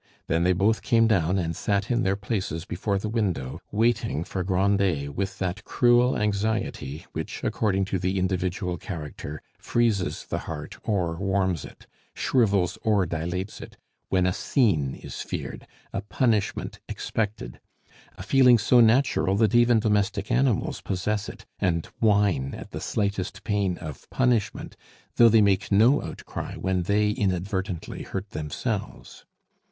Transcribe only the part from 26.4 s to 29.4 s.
when they inadvertently hurt themselves.